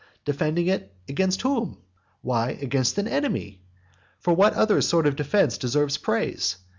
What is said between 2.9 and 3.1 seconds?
an